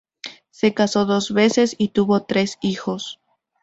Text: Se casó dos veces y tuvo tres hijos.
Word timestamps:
Se 0.49 0.73
casó 0.73 1.05
dos 1.05 1.31
veces 1.31 1.75
y 1.77 1.89
tuvo 1.89 2.23
tres 2.23 2.57
hijos. 2.61 3.19